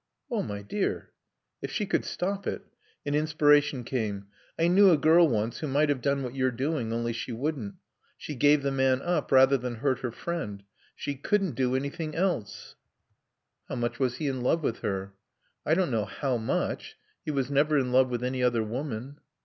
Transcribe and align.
"Oh, 0.31 0.41
my 0.41 0.63
dear" 0.63 1.11
If 1.61 1.69
she 1.71 1.85
could 1.85 2.05
stop 2.05 2.47
it.... 2.47 2.65
An 3.05 3.13
inspiration 3.13 3.83
came. 3.83 4.29
"I 4.57 4.67
knew 4.67 4.89
a 4.89 4.97
girl 4.97 5.27
once 5.29 5.59
who 5.59 5.67
might 5.67 5.89
have 5.89 6.01
done 6.01 6.23
what 6.23 6.33
you're 6.33 6.49
doing, 6.49 6.91
only 6.91 7.13
she 7.13 7.31
wouldn't. 7.31 7.75
She 8.17 8.33
gave 8.33 8.63
the 8.63 8.71
man 8.71 9.03
up 9.03 9.31
rather 9.31 9.57
than 9.59 9.75
hurt 9.75 9.99
her 9.99 10.11
friend. 10.11 10.63
She 10.95 11.13
couldn't 11.13 11.53
do 11.53 11.75
anything 11.75 12.15
else." 12.15 12.73
"How 13.69 13.75
much 13.75 13.99
was 13.99 14.15
he 14.15 14.27
in 14.27 14.41
love 14.41 14.63
with 14.63 14.79
her?" 14.79 15.13
"I 15.67 15.75
don't 15.75 15.91
know 15.91 16.05
how 16.05 16.37
much. 16.37 16.97
He 17.23 17.29
was 17.29 17.51
never 17.51 17.77
in 17.77 17.91
love 17.91 18.09
with 18.09 18.23
any 18.23 18.41
other 18.41 18.63
woman." 18.63 19.19